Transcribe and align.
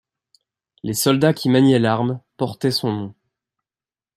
Les 0.81 0.95
soldats 0.95 1.31
qui 1.35 1.47
maniaient 1.47 1.77
l'arme, 1.77 2.21
portaient 2.35 2.71
son 2.71 2.91
nom. 2.91 3.15